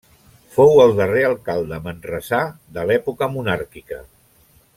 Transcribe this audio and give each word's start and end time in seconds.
Fou 0.53 0.79
el 0.85 0.93
darrer 0.99 1.25
alcalde 1.27 1.79
manresà 1.89 2.41
de 2.79 2.87
l'època 2.93 3.29
monàrquica. 3.37 4.03